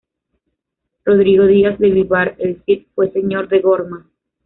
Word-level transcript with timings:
Rodrigo 1.05 1.45
Díaz 1.45 1.77
de 1.77 1.91
Vivar, 1.91 2.35
el 2.39 2.63
Cid, 2.65 2.87
fue 2.95 3.11
señor 3.11 3.47
de 3.49 3.59
Gormaz. 3.59 4.07